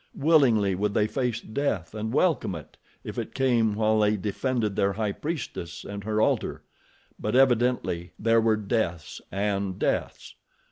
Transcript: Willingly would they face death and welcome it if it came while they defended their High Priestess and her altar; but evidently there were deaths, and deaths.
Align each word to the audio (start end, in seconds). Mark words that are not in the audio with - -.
Willingly 0.17 0.73
would 0.73 0.95
they 0.95 1.05
face 1.05 1.39
death 1.41 1.93
and 1.93 2.11
welcome 2.11 2.55
it 2.55 2.75
if 3.03 3.19
it 3.19 3.35
came 3.35 3.75
while 3.75 3.99
they 3.99 4.17
defended 4.17 4.75
their 4.75 4.93
High 4.93 5.11
Priestess 5.11 5.83
and 5.83 6.03
her 6.05 6.19
altar; 6.19 6.63
but 7.19 7.35
evidently 7.35 8.11
there 8.17 8.41
were 8.41 8.57
deaths, 8.57 9.21
and 9.31 9.77
deaths. 9.77 10.33